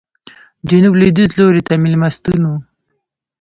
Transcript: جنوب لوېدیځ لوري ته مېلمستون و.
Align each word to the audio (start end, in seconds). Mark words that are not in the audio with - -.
جنوب 0.69 0.93
لوېدیځ 0.99 1.31
لوري 1.39 1.61
ته 1.67 1.73
مېلمستون 1.83 2.41
و. 2.47 2.51